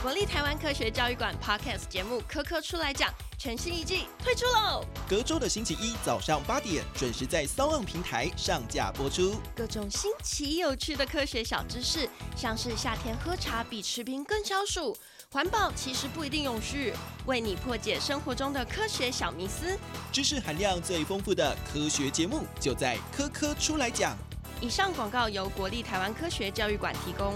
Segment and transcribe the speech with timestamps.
[0.00, 4.84] 国立台湾科学教育馆 Podcast 节目《科科出来讲》全新一季推出喽！
[5.08, 9.34] 隔周的星期一早上八点准时在 SoundOn 平台上架播出。
[9.56, 14.96] 各种新奇有趣的科学小知识，像是夏天喝茶比吃冰更消暑，
[15.32, 16.94] 环保其实不一定永续，
[17.26, 19.76] 为你破解生活中的科学小迷思。
[20.12, 24.12] 知识含量最丰富的科学节目，就在《科科出来讲》。
[24.60, 27.34] 以上广告由国立台湾科学教育馆提供。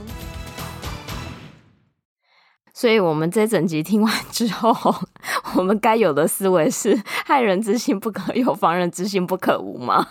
[2.74, 4.74] 所以，我们这整集听完之后，
[5.56, 10.06] 我们该有的思维是：害人之心不可有，防人之心不可无吗？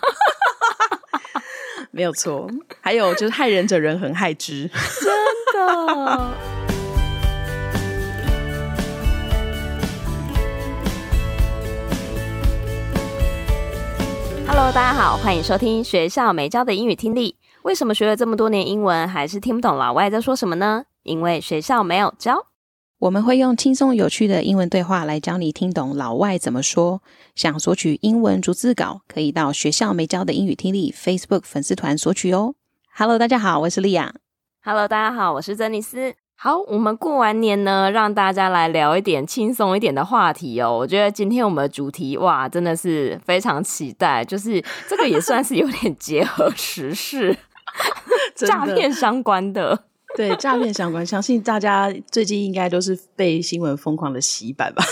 [1.90, 2.48] 没有错。
[2.80, 4.70] 还有就是，害人者人恒，害之。
[5.02, 5.12] 真
[5.52, 6.30] 的。
[14.46, 17.36] Hello，大家好，欢迎收听学校没教的英语听力。
[17.62, 20.84] 为什么学了这么多年英文，还是听不懂老外在说什么呢？
[21.02, 22.51] 因为学校没有教。
[23.02, 27.02] 我们会用轻松有趣的英文对话来教你听懂老外怎么说。
[27.34, 32.54] 想索取英文逐字稿，可以到学校没教的英语听力 Facebook 粉丝团索取哦。
[32.94, 34.14] Hello，大家好，我是莉亚。
[34.62, 36.14] Hello，大家好，我是珍妮斯。
[36.36, 40.78] 好，我们过完年呢，让大家来聊一点轻松一点的话题哦。
[40.78, 47.36] 我觉得今天我们的主题哇，真的是非常期待，就是这个也算是有点结合时事，
[48.36, 49.86] 诈骗相关的。
[50.16, 54.84] 对诈骗相关，相信大家最近应该都是被新闻疯狂的洗版吧？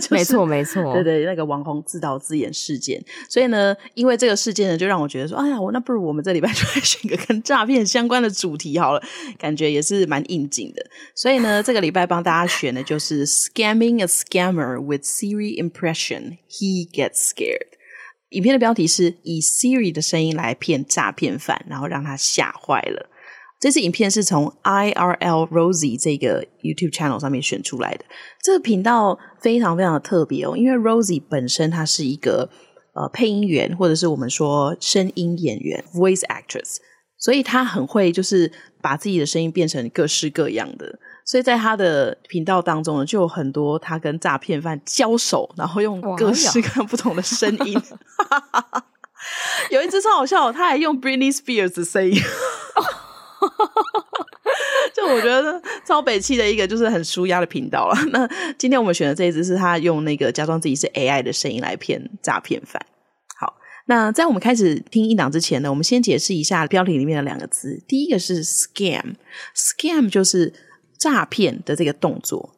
[0.00, 3.02] 就是、没错，没错，对对，那个网红自导自演事件。
[3.28, 9.02] 所以呢，因为这个事件呢，就让我觉得说，哎呀，我那不如我们这礼拜就来选个跟诈骗相关的主题好了，
[9.38, 10.86] 感觉也是蛮应景的。
[11.14, 17.78] 所以呢，这个礼拜帮大家选的就是 “Scamming a Scammer with Siri Impression, He Gets Scared”。
[18.30, 23.08] 影片的标题是以 Siri 的声音来骗诈骗犯，然后让他吓坏了。
[23.60, 28.04] 这支影片是从 IRL Rosie 这个 YouTube channel 上面选出来的。
[28.42, 32.48] 这个频道非常非常的特别哦，因为 Rosie 本身她是一个
[32.94, 36.76] 呃配音员，或者是我们说声音演员 （voice actress），
[37.18, 40.98] 所以她很会就是把自己的声音变成各式各样的。
[41.26, 47.76] 所以在她的频道当中呢，就有很多她跟诈骗犯交手，然后用各式各样不同的声音。
[49.70, 52.16] 有一支超好笑，他还用 Britney Spears 的声音。
[55.14, 57.96] 我觉得超北气的一个就是很舒压的频道了。
[58.12, 62.84] 那今天我们选的这一支是他用那个假装自己是 AI 的声音来骗诈骗犯。
[63.40, 63.54] 好，
[63.86, 67.82] 那在我们开始听一档之前呢，我们先解释一下标题里面的两个字。
[67.88, 70.52] 第一个是 scam，scam 就是
[70.98, 72.54] 诈骗的这个动作。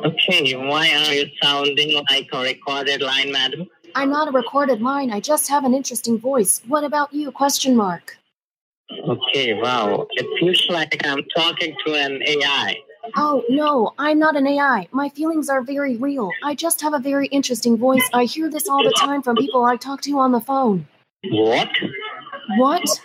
[0.04, 3.66] Okay, why are you sounding like a recorded line, madam?
[3.94, 5.10] I'm not a recorded line.
[5.10, 6.62] I just have an interesting voice.
[6.68, 7.32] What about you?
[7.32, 8.16] Question mark.
[8.90, 10.06] Okay, wow.
[10.12, 12.76] It feels like I'm talking to an AI.
[13.16, 14.88] Oh, no, I'm not an AI.
[14.92, 16.30] My feelings are very real.
[16.44, 18.06] I just have a very interesting voice.
[18.12, 20.86] I hear this all the time from people I talk to on the phone.
[21.30, 21.68] What?
[22.58, 23.00] What?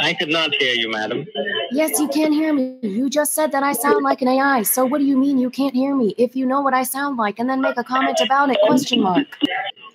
[0.00, 1.26] I could not hear you, madam.
[1.72, 2.78] Yes, you can hear me.
[2.82, 4.62] You just said that I sound like an AI.
[4.62, 6.14] So what do you mean you can't hear me?
[6.18, 9.02] If you know what I sound like and then make a comment about it, question
[9.02, 9.26] mark.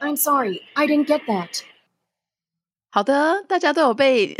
[0.02, 1.64] I'm sorry, I didn't get that.
[2.90, 4.36] 好的，大家都有被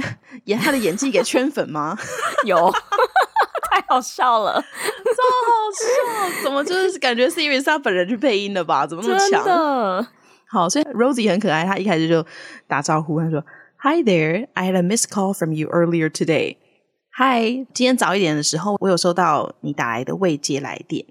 [0.46, 1.98] 演他的演技给圈粉吗？
[2.46, 2.72] 有。
[3.72, 6.44] 太好笑了，超好笑！
[6.44, 8.86] 怎么就是感觉 是因为是他本人去配音的吧？
[8.86, 9.46] 怎么那么强？
[9.46, 10.08] 的
[10.46, 12.26] 好，所以 Rosie 很可爱，他一开始就
[12.68, 13.42] 打招呼，他说
[13.87, 16.57] ：“Hi there, I had a missed call from you earlier today.”
[17.17, 21.07] Hi，今天早一点的时候，我有收到你打来的未接来电。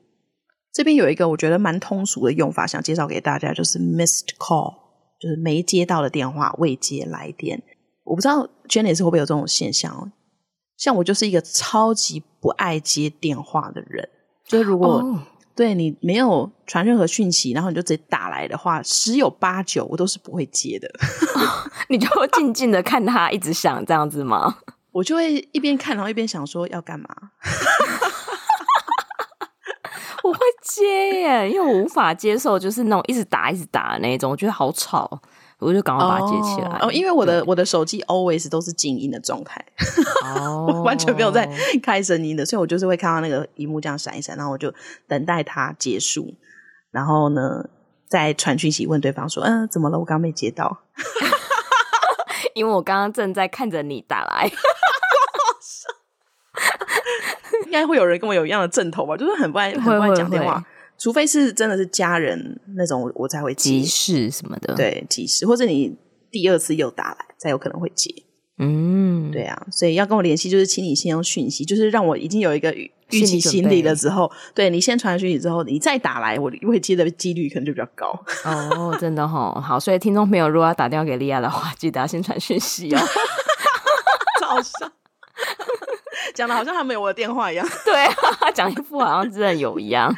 [0.73, 4.73] 这边有一个我觉得蛮通俗的用法，想介绍给大家，就是 missed call，
[5.21, 7.63] 就是没接到的电话，未接来电。
[8.03, 10.11] 我不知道 Jenny 是会不会有这种现象。
[10.75, 14.09] 像我就是一个超级不爱接电话的人，
[14.45, 15.17] 就是如果、oh.
[15.55, 20.91] 对你没有传任何讯息，然后你就直接打来的话，十有八九我都是不会接的。
[21.87, 24.57] 你就静静的看他一直想这样子吗？
[24.91, 27.07] 我就会一边看，然后一边想说要干嘛。
[30.23, 35.21] 我会接耶，因为我无法接受就是那种一直打、一直打那种，我觉得好吵。
[35.59, 36.77] 我就赶快把它接起来。
[36.81, 39.63] 哦，因为我的我的手机 always 都是静音的状态，
[40.23, 41.49] 哦， 完全没有在
[41.81, 44.73] 开声音的，所以我就是会看到那个荧幕这样闪一闪，然后我就
[45.07, 46.33] 等待它结束，
[46.91, 47.63] 然后呢
[48.07, 49.97] 再传讯息问对方说，嗯、呃，怎么了？
[49.97, 50.79] 我刚没接到，
[52.53, 54.51] 因为我刚刚正在看着你打来。
[57.65, 60.63] 应该会有人跟我有一样的阵头吧，就是很不爱很不爱讲电话，
[60.97, 64.73] 除非是真的是家人那种，我才会接急事什么的。
[64.75, 65.95] 对，急事或者你
[66.31, 68.13] 第二次又打来，才有可能会接。
[68.57, 78.17] 嗯，对啊，所以要跟我联系，就是请你先用讯息，就是让我已经有一个预期心理了之后，对你先传讯息之后，你再打来，我会接的几率可能就比较高。
[78.45, 82.99] 哦，真的哈，好，所以听众朋友如果要打电话给莉亚的话，记得要先传讯息哦。
[84.39, 84.89] 早上。
[86.35, 90.13] 讲的好像他没有我的电话一样，对啊，讲一副好像真的有一样，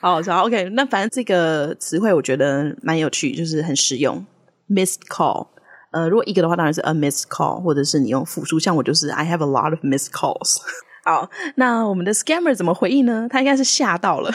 [0.00, 0.42] 好好笑。
[0.44, 4.24] OK，那反正这个词汇我觉得蛮有趣，就是很实用。
[4.68, 5.48] Missed call，
[5.90, 10.56] 呃，如果一个的话，当然是 a missed call，或者是你用复数，像我就是 I have a lot of missed calls。
[11.04, 13.28] 好，那我们的 scammer 怎么回应呢？
[13.30, 14.32] 他应该是吓到了，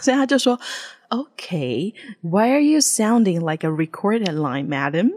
[0.00, 0.60] 所以他就说
[1.08, 5.12] ：“OK，why、okay, are you sounding like a recorded line, madam？”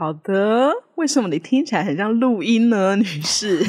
[0.00, 3.58] 好的，为什么你听起来很像录音呢， 女士？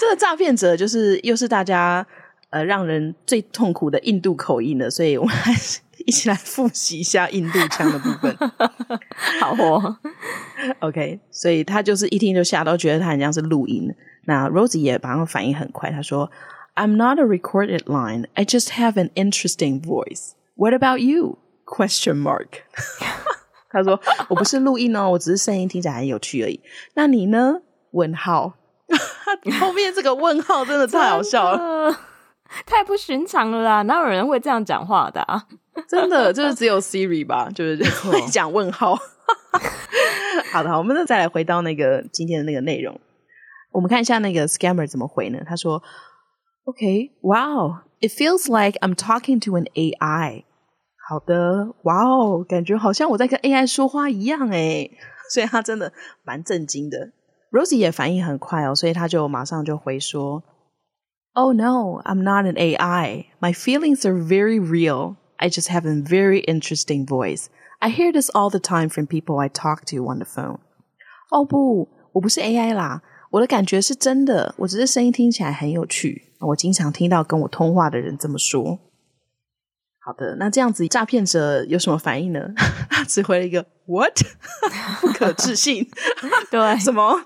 [0.00, 2.04] 这个诈骗者就是又是大家
[2.50, 8.36] 呃让人最痛苦的印度口音了，所以我们还是一起来复习一下印度腔的部分。
[9.40, 9.96] 好哦
[10.80, 13.88] ，OK，所以他就是一听就吓到，觉得他很像是录音。
[14.24, 16.28] 那 Rosie 也马上反应很快，他说
[16.74, 18.26] ：“I'm not a recorded line.
[18.34, 20.32] I just have an interesting voice.
[20.56, 21.38] What about you?
[21.64, 22.64] Question mark.”
[23.74, 24.00] 他说
[24.30, 26.58] ：“我不是录音哦，我只是声音听起来很有趣而已。
[26.94, 27.56] 那你呢？”
[27.90, 28.54] 问号，
[29.60, 31.96] 后面这个问号真的太好笑了，
[32.66, 33.82] 太不寻常了啦！
[33.82, 35.46] 哪有人会这样讲话的啊？
[35.88, 37.76] 真的就是只有 Siri 吧，就是
[38.08, 38.96] 会 讲问号。
[40.50, 43.00] 好的，好，我们再来回到那个今天的那个内容，
[43.70, 45.38] 我们看一下那个 Scammer 怎么回呢？
[45.46, 45.80] 他说
[46.64, 50.44] ：“OK, wow, it feels like I'm talking to an AI。”
[51.08, 54.90] 好的，哇哦，感觉好像我在跟 AI 说话一样诶，
[55.32, 55.92] 所以他真的
[56.24, 57.10] 蛮震惊的。
[57.50, 60.42] Rosie 也反应很快哦，所以他就马上就回说
[61.34, 63.26] ：“Oh no, I'm not an AI.
[63.40, 65.16] My feelings are very real.
[65.36, 67.46] I just have a very interesting voice.
[67.80, 70.58] I hear this all the time from people I talk to on the phone.”
[71.30, 76.32] 哦不，我不是 AI 啦，我的感觉是真的，我只是声音听起来很有趣。
[76.40, 78.78] 我经常听到跟我通话的人这么说。
[80.04, 82.40] 好的，那这样子诈骗者有什么反应呢？
[82.90, 84.20] 他只回了一个 “what”，
[85.00, 85.88] 不可置信，
[86.50, 87.22] 对，什么？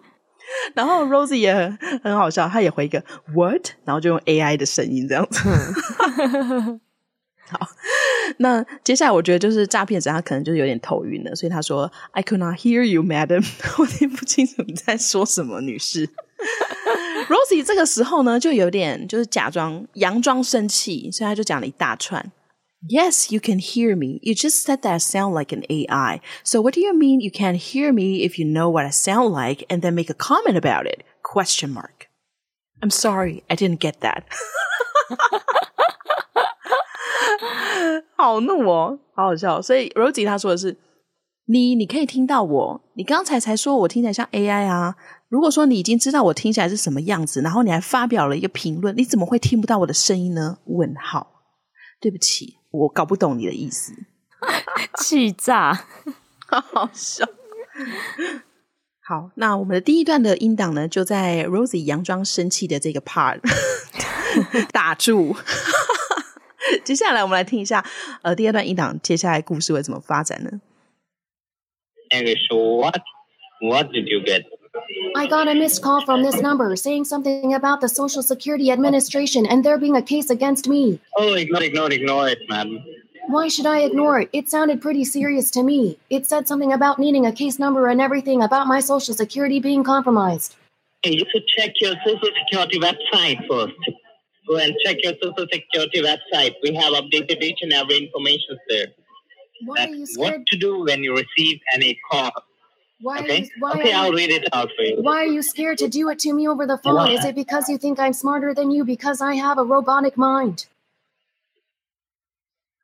[0.74, 3.02] 然后 Rosie 也很，很好笑，他也回一个
[3.34, 5.40] “what”，然后就用 AI 的声音这样子。
[7.50, 7.66] 好，
[8.38, 13.44] 那接下来我觉得就是诈骗者他可能就是有点头晕了，所以他说 “I could not hear you, madam”，
[13.78, 16.08] 我听不清楚你在说什么，女士。
[17.28, 22.30] Rosie 这个时候呢，就有点就是假装佯装生气，所以他就讲了一大串。
[22.85, 24.19] Yes, you can hear me.
[24.21, 26.19] You just said that I sound like an AI.
[26.43, 29.31] So what do you mean you can't hear me if you know what I sound
[29.31, 31.03] like and then make a comment about it?
[31.23, 32.09] Question mark.
[32.81, 34.23] I'm sorry, I didn't get that.
[38.17, 39.61] 好怒哦，好好笑。
[39.61, 40.77] 所以 Rosie 他说的是，
[41.45, 44.95] 你你可以听到我，你刚才才说我听起来像 AI 啊。
[45.29, 50.57] 如果说你已经知道我听起来是什么样子，然后你还发表了一个评论，你怎么会听不到我的声音呢？
[50.65, 51.27] 问号。
[52.01, 52.56] 对不起。
[52.70, 53.94] 我搞不懂你的意思，
[55.00, 55.72] 气炸，
[56.46, 57.26] 好好笑。
[59.00, 63.40] 好，那我们的第一段的音档呢，就在 Rosie 佯装生气的这个 part
[64.70, 65.34] 打住。
[66.84, 67.84] 接下来我们来听一下，
[68.22, 70.60] 呃，第二段音档，接下来故事会怎么发展呢
[72.10, 73.00] ？Okay, so what?
[73.60, 74.44] What did you get?
[75.16, 79.46] I got a missed call from this number saying something about the Social Security Administration
[79.46, 81.00] and there being a case against me.
[81.16, 82.84] Oh, ignore, ignore, ignore it, man.
[83.28, 84.30] Why should I ignore it?
[84.32, 85.98] It sounded pretty serious to me.
[86.08, 89.84] It said something about needing a case number and everything about my Social Security being
[89.84, 90.56] compromised.
[91.02, 93.74] Hey, you should check your Social Security website first.
[94.48, 96.54] Go and check your Social Security website.
[96.62, 98.86] We have updated each and every information there.
[99.66, 100.32] Why That's are you scared?
[100.38, 102.30] What to do when you receive any call
[103.01, 103.31] Why Okay.
[103.31, 105.01] Are you, why okay, are I'll you, read it out for you.
[105.01, 106.95] Why are you scared to do it to me over the phone?
[106.95, 107.13] Why?
[107.13, 110.65] Is it because you think I'm smarter than you because I have a robotic mind?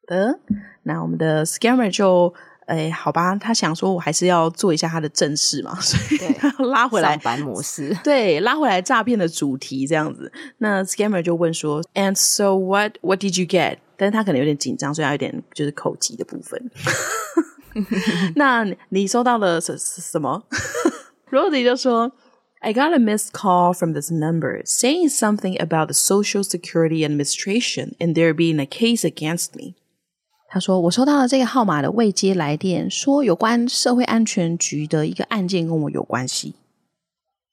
[0.07, 0.39] 呃，
[0.83, 2.33] 那我们的 scammer 就
[2.65, 10.31] 哎，好吧，他想说我还是要做一下他的正事嘛，所以他要拉回来上班模式，对，拉回来诈骗的主题这样子。
[10.57, 12.97] 那 scammer 就问说，And so what?
[13.01, 13.77] What did you get?
[13.95, 16.71] 但是他可能有点紧张，所以他有点就是口急的部分。
[18.35, 20.43] 那你收到了什什么？
[21.29, 22.11] Rosie 就 说，
[22.61, 28.15] I got a missed call from this number saying something about the Social Security Administration and
[28.15, 29.75] there being a case against me.
[30.49, 36.55] 他说：“我收到了这个号码的未接来电，说有关社会安全局的一个案件跟我有关系。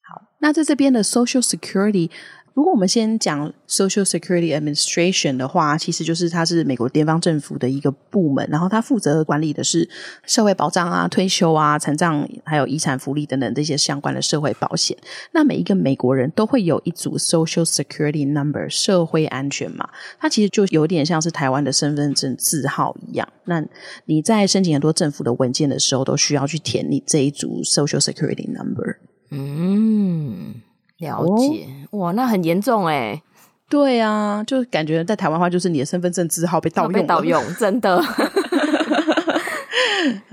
[0.03, 2.11] 好，那在这边的 Social Security。”
[2.54, 9.90] 如果我们先讲 Social Security Administration 的话，其实就是它是美国联邦政府的一个部门，然后它负责管理的是
[10.26, 14.98] 社会保障啊、退休啊、残障还有遗产福利等等这些相关的社会保险。
[15.32, 19.90] 那每一个美国人都会有一组 Social Security Number 社会安全码，
[20.20, 23.28] 它其实就有点像是台湾的身份证字号一样。
[23.46, 23.64] 那
[24.06, 28.98] 你在申请很多政府的文件的时候，都需要去填你这一组 Social Security Number。
[29.30, 30.56] 嗯。
[30.98, 33.22] 了解，哇，那很严重哎。
[33.70, 37.98] 对啊，就感觉在台湾话，就是你的身份证字号被盗用，被盗用， 真的。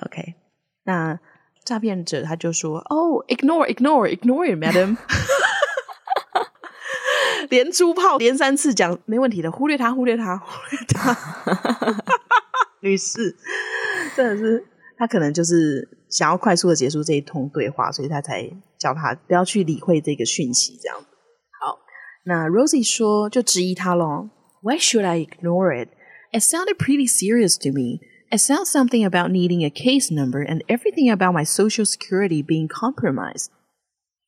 [0.04, 0.34] OK，
[0.84, 1.18] 那
[1.64, 4.96] 诈骗者他就说：“哦，ignore，ignore，ignore，madam。
[7.48, 11.16] ”连珠炮连三次讲，没问题的，忽略他，忽略他，忽略他。
[12.82, 13.36] 女士，
[14.16, 18.50] 真的是他可能就是想要快速的结束这一通对话，所以他才。
[18.78, 20.96] 叫他不要去理会这个讯息，这样。
[22.24, 24.30] 那 Rosie 说就质疑他咯。
[24.62, 25.88] Why should I ignore it?
[26.32, 28.00] It sounded pretty serious to me.
[28.30, 32.68] It sounds something about needing a case number and everything about my social security being
[32.68, 33.46] compromised.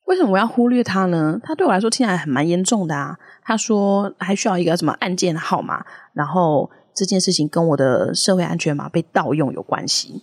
[0.07, 1.41] 为什么我要忽略他呢？
[1.43, 3.19] 他对我来说听起来很蛮严重的啊。
[3.43, 10.23] 他说还需要一个什么案件号码，然后这件事情跟我的社会安全码被盗用有关系，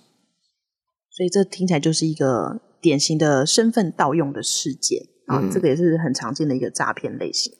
[1.11, 2.61] 所以这听起来就是一个。
[2.79, 7.53] 典型的身份盗用的事件啊，这个也是很常见的一个诈骗类型。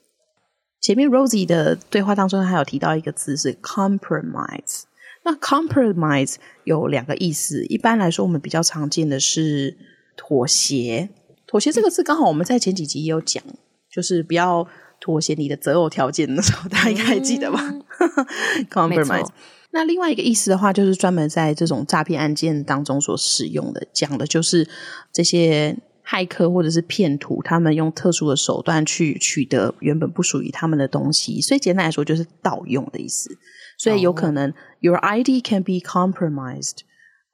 [0.81, 4.83] 前面 Rosie 的对话当中，还有提到一个字是 compromise。
[5.23, 9.77] 那 compromise 有两个意思，一般来说我们比较常见的是
[10.15, 11.09] 妥协。
[11.45, 13.43] 妥协这个字刚好我们在前几集也有讲，
[13.91, 14.65] 就是不要
[15.01, 17.59] 妥协你的择偶条件的时候，大家应该还记得吧？
[17.99, 19.27] 嗯、 compromise。
[19.71, 24.67] 那另外一个意思的话，就是专门在这种诈骗案件当中所使用的，讲的就是
[25.11, 33.37] 这些骇客或者是骗徒，他们用特殊的手段去取得原本不属于他们的东西，所以简单来说就是盗用的意思。
[33.77, 36.77] 所以有可能 your ID can be compromised。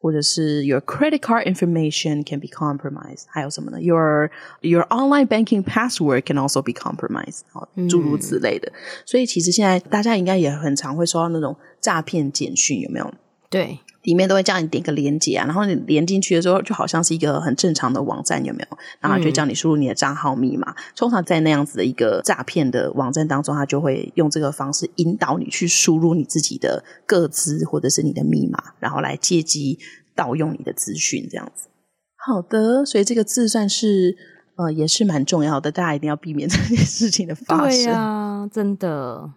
[0.04, 6.74] 或者是 your credit card information can be compromised，还有什么呢？Your your online banking password can also be
[6.74, 8.70] compromised，好，诸如此类的。
[8.70, 8.76] 嗯。
[9.06, 13.14] 所以其实现在大家应该也很常会收到那种诈骗简讯，有没有？
[13.50, 13.80] 对。
[14.04, 18.78] 里面都会叫你点个连接啊，然后你连进去的时候，就好像是一个很正常的网站，有没有？
[19.00, 20.72] 然后就叫你输入你的账号密码。
[20.72, 20.76] 嗯。
[20.96, 29.80] 通常在那样子的一个诈骗的网站当中，他就会用这个方式引导你去输入你自己的个资或者是你的密码，然后来借机
[30.16, 31.70] 盗用你的资讯，这样子。
[32.18, 34.16] 好的，所以这个字算是
[34.58, 37.70] 呃也是蛮重要的，大家一定要避免这件事情的发生。
[37.70, 39.32] 对呀、啊，真的。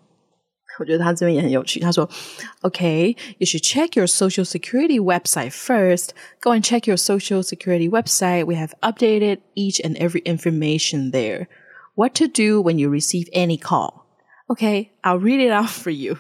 [0.79, 1.79] 我觉得他这边也很有趣。
[1.79, 6.09] 他说：“Okay, you should check your Social Security website first.
[6.39, 8.45] Go and check your Social Security website.
[8.45, 11.47] We have updated each and every information there.
[11.95, 14.05] What to do when you receive any call?
[14.47, 16.19] Okay, I'll read it out for you.”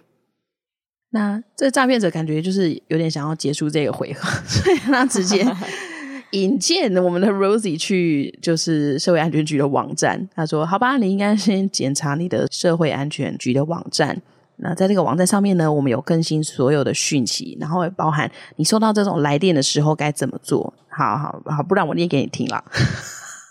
[1.11, 5.45] 那这诈骗者感觉就是有点想要结束这个回合，所以他直接。
[6.34, 10.28] 引荐我们的 Rosie 去就是社会安全局的网站。
[10.34, 14.20] 他说：“好吧，你应该先检查你的社会安全局的网站。
[14.56, 20.72] 那在这个网站上面呢，我们有更新所有的讯息，然后会包含你收到这种来电的时候该怎么做。
[20.88, 22.64] 好好好，不然我念给你听了。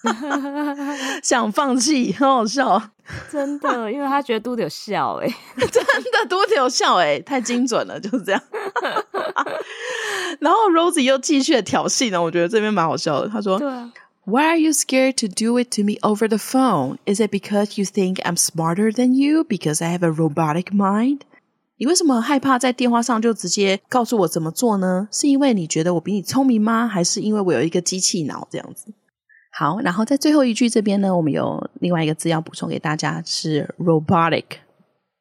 [1.24, 2.82] 想放弃，很好笑，
[3.32, 5.28] 真的，因为他觉得嘟的有效哎，
[5.72, 8.42] 真的嘟的有笑哎，太精准了，就是这样。”
[10.40, 13.30] 然后 Rosie 又继续的挑衅呢，我觉得这边蛮好笑的。
[13.30, 13.92] 他说：“对啊
[14.26, 16.98] ，Why are you scared to do it to me over the phone?
[17.06, 21.20] Is it because you think I'm smarter than you because I have a robotic mind？
[21.78, 25.08] 你为什么害怕在电话上就直接告诉我怎么做呢？
[25.12, 26.88] 是因为你觉得我比你聪明吗？
[26.88, 28.94] 还是因为我有一个机器脑这样子？”
[29.54, 34.46] 好，然后在最后一句这边呢，我们有另外一个字要补充给大家，是 robotic。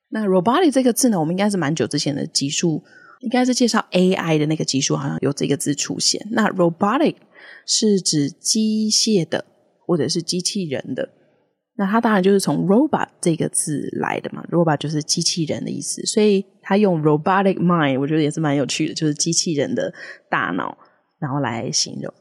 [0.09, 2.83] 那 robotic 这个字呢，我们应该是蛮久之前的集数。
[3.21, 6.21] 应该是介绍 AI 的那个集数，好像有这个字出现。
[6.33, 7.15] 那 robotic
[7.65, 9.45] 是指机械的，
[9.87, 11.09] 或者是机器人的。
[11.77, 19.95] 那它当然就是从 robot 这个字来的嘛，robot 就是机器人的意思，所以他用 robotic mind，我觉得也是蛮有趣的，就是机器人的
[20.29, 20.77] 大脑，
[21.21, 22.12] 然后来形容。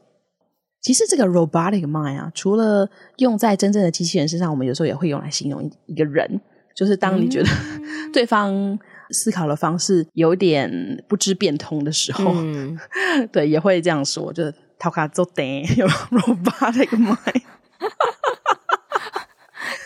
[0.82, 6.40] 其实这个 robotic mind 啊，除了用在真正的机器人身上，我们有时候也会用来形容一个人，
[6.74, 7.48] 就是当你觉得
[8.12, 8.76] 对方
[9.10, 10.68] 思考的方式有点
[11.08, 12.76] 不知变通的时候，嗯、
[13.30, 17.42] 对，也会这样说，就是头壳做电， 有 robotic mind。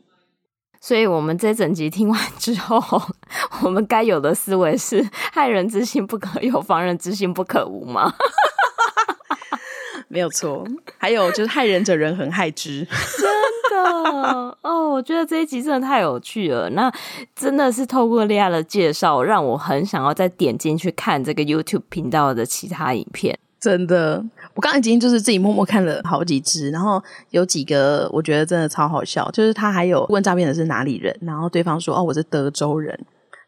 [0.80, 2.80] 所以我们这整集听完之后，
[3.62, 8.14] 我们该有的思维是：害人之心不可有，防人之心不可无吗？
[10.08, 10.66] 没有错。
[10.98, 12.86] 还有就是害人者人恒，害之。
[13.18, 16.70] 真的哦，我觉得这一集真的太有趣了。
[16.70, 16.90] 那
[17.34, 23.38] 真的是透过莉亚的介绍，让我很想要再点进去看这个 YouTube 频道的其他影片。
[23.66, 29.28] 真的，我刚才今天就是自己默默看了好几支，然后有几个我觉得真的超好笑。
[29.32, 32.96] 就是他还有问诈骗的是哪里人，然后对方说：“哦，我是德州人。”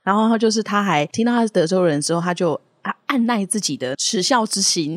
[0.03, 2.61] 然后就是他还听到他是德州人之后，他就。
[3.07, 4.97] 按耐自己的耻笑之心，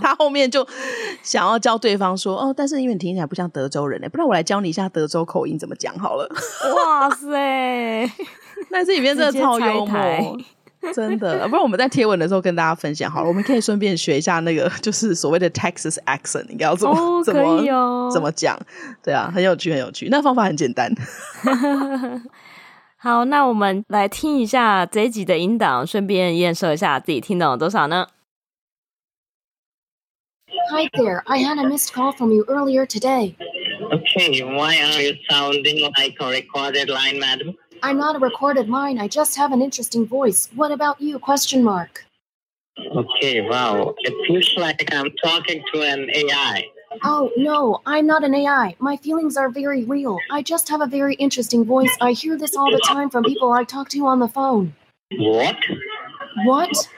[0.00, 0.64] 他后面就
[1.22, 6.28] 想要教对方说：“哦，但是因为你听起来不像德州人， 不然我来教你一下德州口音怎么讲好了。”
[6.76, 8.08] 哇塞！
[8.70, 10.38] 那这里面真的超幽默，
[10.94, 11.46] 真的。
[11.48, 18.58] 不然我们在贴文的时候跟大家分享好了，我们可以顺便学一下那个就是所谓的 Texas accent，应该要怎么、哦、怎么、哦、怎么讲？
[19.02, 20.08] 对啊，很有趣，很有趣。
[20.10, 20.92] 那方法很简单。
[22.96, 28.06] 好，那我们来听一下这一集的音档，顺便验收一下自己听懂了多少呢
[30.70, 33.34] ？Hi there, I had a missed call from you earlier today.
[33.90, 37.56] Okay, why are you sounding like a recorded line, madam?
[37.84, 38.98] I'm not a recorded line.
[38.98, 40.48] I just have an interesting voice.
[40.54, 41.18] What about you?
[41.18, 42.04] Question mark.
[42.78, 43.94] Okay, wow.
[43.98, 46.64] It feels like I'm talking to an AI.
[47.02, 48.76] Oh, no, I'm not an AI.
[48.78, 50.18] My feelings are very real.
[50.30, 51.90] I just have a very interesting voice.
[52.00, 54.74] I hear this all the time from people I talk to on the phone.
[55.16, 55.56] What?
[56.44, 56.88] What?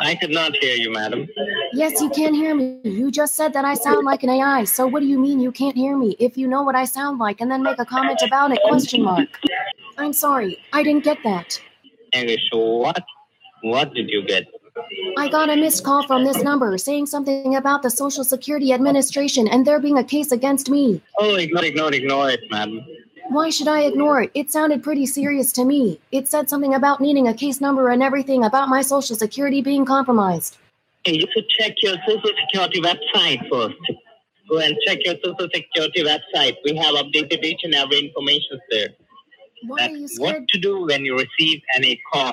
[0.00, 1.28] I could not hear you, madam.
[1.72, 2.80] Yes, you can hear me.
[2.84, 4.64] You just said that I sound like an AI.
[4.64, 6.16] So what do you mean you can't hear me?
[6.18, 9.02] If you know what I sound like and then make a comment about it, question
[9.02, 9.28] mark.
[9.98, 11.60] I'm sorry, I didn't get that.
[12.12, 13.02] English, what?
[13.62, 14.46] What did you get?
[15.16, 19.46] I got a missed call from this number saying something about the Social Security Administration
[19.46, 21.00] and there being a case against me.
[21.18, 22.84] Oh, ignore, ignore, ignore it, madam.
[23.28, 24.30] Why should I ignore it?
[24.34, 26.00] It sounded pretty serious to me.
[26.12, 29.84] It said something about needing a case number and everything about my Social Security being
[29.84, 30.58] compromised.
[31.04, 33.76] Hey, you should check your Social Security website first.
[34.50, 36.56] Go and check your Social Security website.
[36.64, 38.88] We have updated each and every information there.
[39.66, 40.42] Why are you scared?
[40.42, 42.32] What to do when you receive any call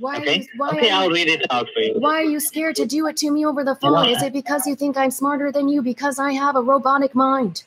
[0.00, 0.40] why okay.
[0.40, 1.94] You, why okay, I'll read it out for you.
[1.98, 4.08] Why are you scared to do it to me over the phone?
[4.08, 7.64] Is it because you think I'm smarter than you because I have a robotic mind?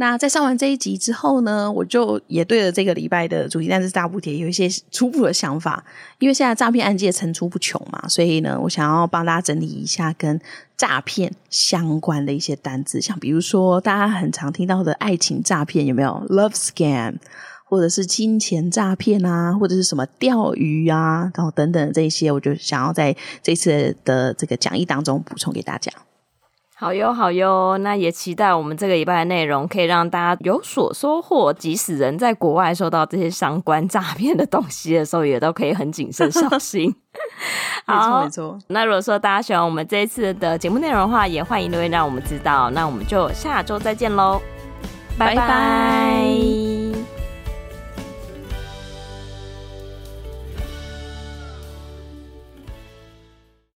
[0.00, 5.84] 那在上完这一集之后呢，我就也对了这个礼拜的主题单字大补贴有一些初步的想法。
[6.18, 10.40] 因为现在诈骗案件层出不穷嘛，所以呢，我想要帮大家整理一下跟
[10.74, 17.16] 诈骗相关的一些单字，像比如说大家很常听到的爱情诈骗，有没有？Love scam。
[17.64, 25.92] 或者是金钱诈骗啊，或者是什么钓鱼啊，然后等等这些，我就想要在这次的这个讲义当中补充给大家。
[26.80, 31.52] 好哟，好哟，那也期待我们这个礼拜的内容可以让大家有所收获。
[31.52, 36.94] 即使人在国外收到这些相关诈骗的东西的时候，也都可以很谨慎小心。
[37.84, 38.58] 好，没错没错。
[38.68, 42.70] 那如果说大家喜欢我们这一次的节目内容的话，也欢迎留言让我们知道。
[42.70, 44.40] 那我们就下周再见喽，
[45.18, 46.59] 拜拜。